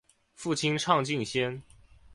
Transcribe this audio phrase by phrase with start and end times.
[0.33, 1.61] 父亲畅敬先。